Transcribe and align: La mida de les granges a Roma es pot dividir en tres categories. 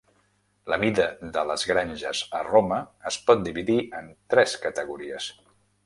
La 0.73 0.77
mida 0.83 1.03
de 1.35 1.43
les 1.49 1.65
granges 1.73 2.23
a 2.39 2.43
Roma 2.47 2.81
es 3.13 3.21
pot 3.29 3.47
dividir 3.51 3.79
en 4.03 4.13
tres 4.37 4.61
categories. 4.69 5.31